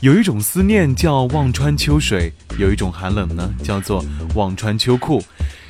[0.00, 4.02] 有一种思念叫望穿秋水，有一种寒冷呢叫做
[4.34, 5.22] 望穿秋裤。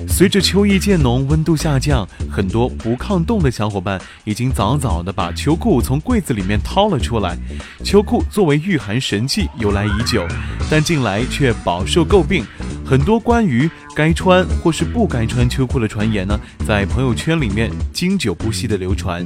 [0.06, 7.36] 随着秋意渐浓，温度下降，很多不抗冻的小伙伴已经早早的把秋裤从柜子里面掏了出来。
[7.84, 10.24] 秋裤作为御寒神器由来已久，
[10.70, 12.44] 但近来却饱受诟病。
[12.90, 16.36] 很多关于该穿或是不该穿秋裤的传言呢，
[16.66, 19.24] 在朋友圈里面经久不息地流传。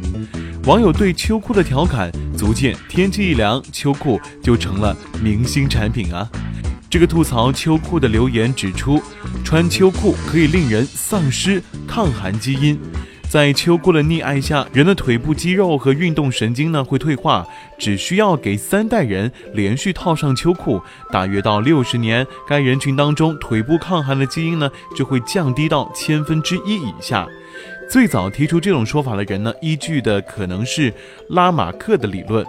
[0.67, 6.29] 网友对秋裤的调侃，足见天气一凉，秋裤就成了明星产品啊。
[6.91, 9.03] 这个吐槽秋裤的留言指出，
[9.43, 12.79] 穿秋裤可以令人丧失抗寒基因，
[13.35, 17.45] 在秋裤的溺爱下，人的腿部肌肉和运动神经呢会退化，
[17.77, 27.27] 只需要给三代人连续套上秋裤，大约到六十年，该人群当中腿部抗寒的基因呢就会降低到千分之一以下。
[27.91, 30.95] 最早提出这种说法的人呢，依据的可能是
[31.31, 32.47] 拉马克的理论。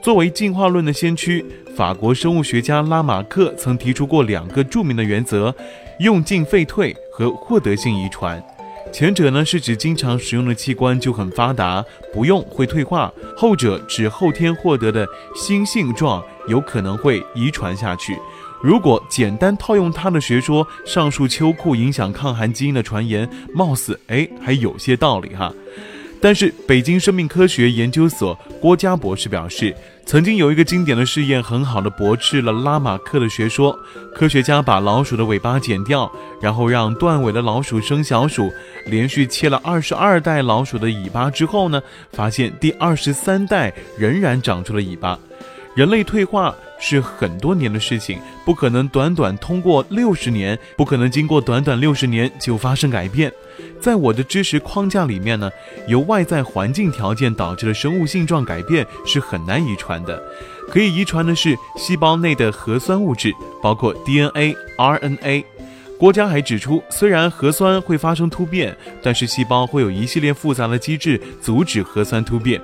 [0.00, 1.44] 作为进化论的先驱，
[1.76, 5.52] 法国生物学家拉马克曾提出过两个著名的原则：
[5.98, 8.40] 用进废退和获得性遗传。
[8.92, 18.18] 前者呢是指经常使用的器官就很发达，不用会退化；后者指后天获得的新性状有可能会遗传下去。
[18.60, 25.52] 如果简单套用他的学说，上述秋裤影响抗寒基因的传言，貌似哎还有些道理哈。
[26.20, 29.72] 但是，北京生命科学研究所郭佳博士表示，
[30.04, 33.78] 曾经有一个经典的试验，很好的驳斥了拉马克的学说。
[34.14, 36.10] 科学家把老鼠的尾巴剪掉，
[36.42, 38.52] 然后让断尾的老鼠生小鼠，
[38.86, 41.80] 连续切了二十二代老鼠的尾巴之后呢，
[42.12, 45.16] 发现第二十三代仍然长出了尾巴。
[45.76, 53.32] 人类退化是很多年的事情，不可能短短通过六十年，不可能经过短短六十年就发生改变。
[53.80, 55.50] 在我的知识框架里面呢，
[55.86, 60.22] 由外在环境条件导致的生物性状改变是很难遗传的。
[60.68, 65.44] 可以遗传的是细胞内的核酸物质，包括 DNA、RNA。
[65.98, 72.60] 郭嘉还指出，虽然核酸会发生突变，但是细胞会有一系列复杂的机制阻止核酸突变。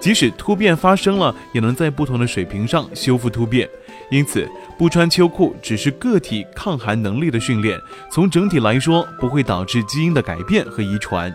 [0.00, 3.68] 即使突变发生了，也能在不同的水平上修复突变。
[4.12, 4.46] 因此，
[4.76, 7.80] 不穿秋裤只是个体抗寒能力的训练，
[8.10, 11.34] 从整体来说不会导致基因的改变和遗传。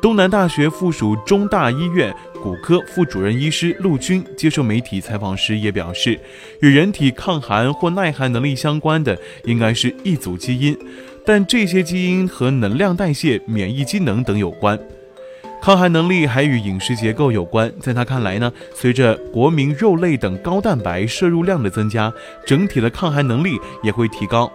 [0.00, 2.10] 东南大学附属中大医院
[2.42, 6.18] 骨科副主任医师陆军接受媒体采访时也表示，
[6.62, 10.74] 与人体抗寒或耐寒能力相关的应该是一组基因，
[11.26, 14.78] 但这些基因和能量代谢、免疫机能等有关。
[15.62, 17.70] 抗寒能力还与饮食结构有关。
[17.80, 22.12] 在他看来呢，随着国民肉类等高蛋白摄入量的增加，
[22.46, 24.50] 整体的抗寒能力也会提高。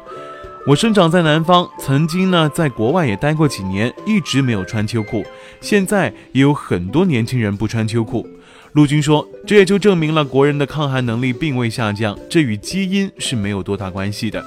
[0.67, 5.23] 我生长在南方，曾经呢在国外也待过几年，一直没有穿秋裤。
[5.61, 8.27] 现在也有很多年轻人不穿秋裤。
[8.73, 14.43] 陆军说，这也就证明了国人的抗寒能力并未下降，这与基因是没有多大关系的。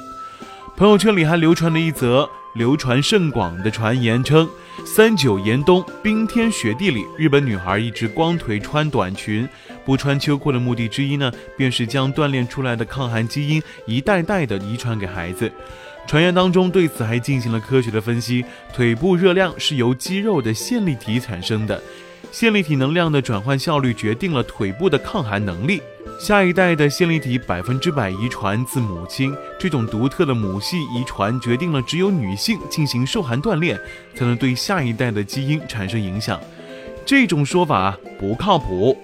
[0.77, 2.29] 朋友圈里还流传了一则。
[2.55, 4.49] 流传甚广的传言称，
[4.85, 9.49] 三九严冬，冰天雪地里，日本女孩一直光腿穿短裙，
[9.85, 15.51] 不穿秋裤的目的之一呢，便是将锻炼出来的抗寒基因一代代的遗传给孩子。
[16.09, 18.43] 传言当中对此还进行了科学的分析，
[18.73, 21.79] 腿部热量是由肌肉的线粒体产生的，
[22.33, 25.83] 线粒体能量的转换效率决定了腿部的抗寒能力。
[26.19, 33.79] 下一代的线粒体百分之百遗传自母亲，这种独特的母系遗传决定了只有女性进行受寒锻炼，
[34.15, 36.41] 才能对下一代的基因产生影响。
[37.05, 38.97] 这种说法不靠谱。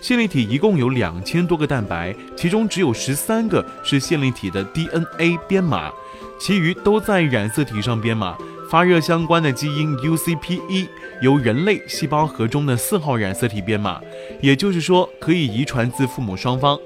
[0.00, 5.92] 线粒体一共有两千多个蛋白，其中只有十三个是线粒体的 DNA 编码，
[6.44, 8.36] 其余都在染色体上编码。
[8.68, 10.88] 发热相关的基因 UCP1
[11.20, 14.00] 由人类细胞核中的四号染色体编码，
[14.40, 16.76] 也就是说可以遗传自父母双方。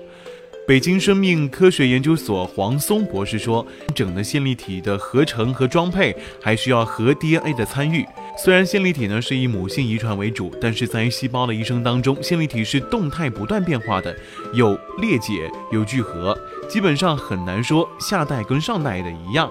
[0.68, 8.04] 北京生命科学研究所黄松博士说，整的线粒体的合成和装配还需要核 DNA 的参与。
[8.38, 14.14] 虽然线粒体呢是以母性遗传为主，但是在细胞的一生当中，线粒体是动态不断变化的，
[14.52, 16.36] 有裂解，有聚合，
[16.68, 19.50] 基本上很难说下代跟上代的一样。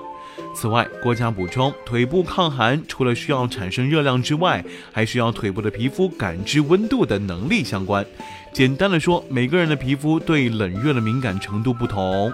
[0.55, 4.63] 此外，国家补充，腿部抗寒除了需要产生热量之外，
[4.93, 8.05] 还需要腿部的皮肤感知温度的能力相关。
[8.53, 12.31] 简单的说，每个人的皮肤对冷热的敏感程度不同，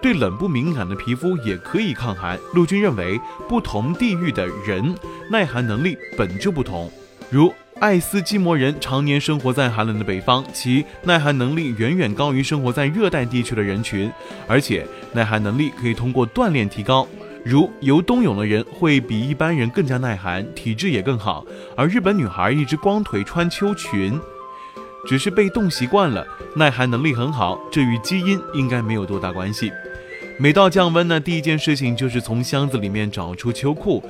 [0.00, 2.38] 对冷不敏感的皮肤也可以抗寒。
[2.54, 4.94] 陆军认为，不同地域的人
[5.28, 6.88] 耐寒能力本就不同。
[7.28, 14.08] 如爱斯基摩人常年生活在寒冷的北方，其耐寒能力远远高于生活在热带地区的人群，
[14.46, 17.08] 而且耐寒能力可以通过锻炼提高。
[17.44, 21.44] 如游冬泳的人会比一般人更加耐寒，体质也更好。
[21.76, 24.18] 而日本女孩一直光腿穿秋裙，
[25.06, 26.26] 只是被冻习惯了，
[26.56, 29.70] 耐寒能力很好，这与基因应该没有多大关系。
[30.38, 34.02] 每到降温呢，第一件事情就是从箱子里面找出秋裤。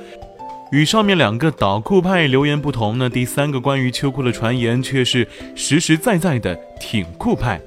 [0.71, 7.61] 与上面两个倒酷派留言不同呢，第三个关于秋裤的传言却是实实在在的挺酷派。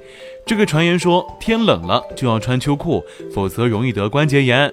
[0.45, 4.69] 这个传言说，天冷了就要穿秋裤，否则容易得关节炎。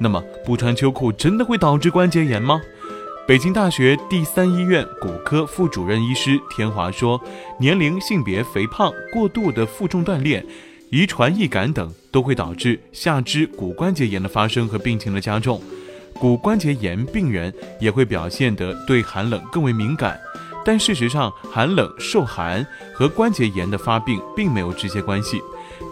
[0.00, 2.60] 那么不穿秋裤真的会导致关节炎吗？
[3.26, 7.20] 北京大学第三医院骨科副主任医师田华说，
[7.58, 10.44] 年龄、性别、肥胖、过度的负重锻炼、
[10.90, 15.60] 遗传易感等都会导致下肢骨关节炎的发生和病情的加重。
[16.14, 20.18] 骨关节炎病人也会表现得对寒冷更为敏感，
[20.68, 22.62] 但事实上，寒冷受寒
[22.92, 25.40] 和关节炎的发病并没有直接关系。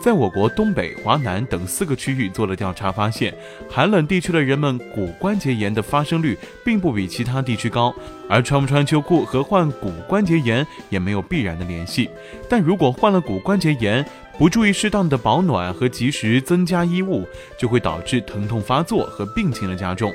[0.02, 3.34] 在我国东北、华南等四个区域做了调查，发现
[3.70, 7.94] 寒冷地区的人们骨关节炎的发生率并不比其他地区高，
[8.28, 12.10] 而穿不穿秋裤和患骨关节炎也没有必然的联系。
[12.46, 14.06] 但如果患了骨关节炎，
[14.36, 17.26] 不注意适当的保暖和及时增加衣物，
[17.58, 20.12] 就会导致疼痛发作和病情的加重。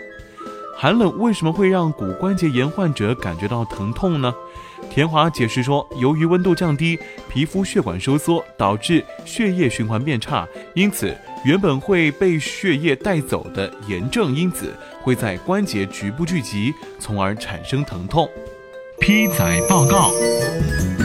[0.77, 4.33] 寒冷为什么会让骨关节炎患者感觉到疼痛呢？
[4.93, 6.99] 田华解释说，由于温度降低，
[7.29, 11.15] 皮肤血管收缩，导致血液循环变差，因此
[11.45, 18.29] 原本会被血液带走的炎症因子会在关节局部聚集，从而产生疼痛。
[18.99, 20.11] 批载报告：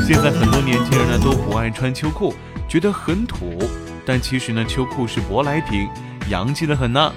[0.05, 2.35] 现在很多年轻人呢都不爱穿秋裤，
[2.69, 3.57] 觉得很土，
[4.05, 5.89] 但其实呢，秋裤是舶来品，
[6.29, 7.13] 洋气的很呢。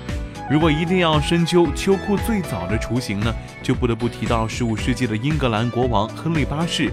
[0.50, 3.32] 如果一定要深究秋裤最早的雏形呢，
[3.62, 6.92] 就不得不提到十五世纪的英格兰国王亨利八世。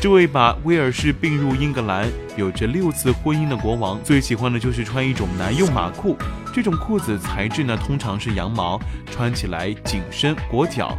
[0.00, 6.16] 这位把威尔士并入英格兰、有着六次婚姻的国王，最喜欢的就是穿一种男用马裤。
[6.52, 8.80] 这种裤子材质呢，通常是羊毛，
[9.10, 10.96] 穿起来紧身裹脚。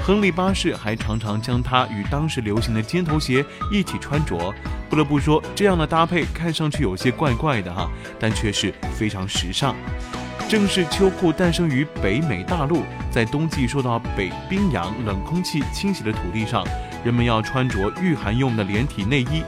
[0.00, 4.54] 亨利八世还常常将它与当时流行的尖头鞋一起穿着。
[4.88, 9.74] 不得不说，这样的搭配看上去有些怪怪的哈，但却是非常时尚。
[10.48, 16.64] 正是秋裤诞生于北美大陆，在冬季受到北冰洋冷空气侵袭的土地上，
[17.04, 19.42] 人们要穿着御寒用的连体内衣，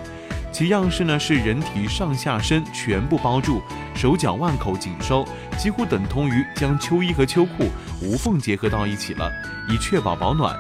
[0.53, 3.63] 其样式呢是人体上下身全部包住，
[3.95, 5.27] 手脚腕口紧收，
[5.57, 7.71] 几乎等同于将秋衣和秋裤
[8.03, 9.27] 无缝结合到一起了，
[9.71, 10.55] 以确保保暖。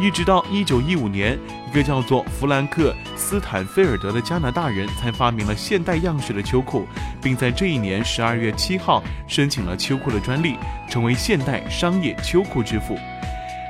[0.00, 1.38] 一直到一九一五年，
[1.68, 6.86] 一个叫做弗兰克斯坦菲尔德的加拿大人才发明了现代样式的秋裤，
[7.22, 10.56] 并在这一年十二月七号申请了秋裤的专利，
[10.90, 12.98] 成为现代商业秋裤之父。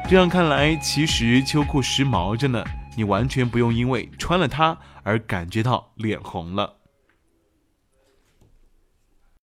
[0.08, 2.64] 这样看来，其实秋裤时髦着呢，
[2.96, 6.81] 你完全不用因为穿了它而感觉到脸红了。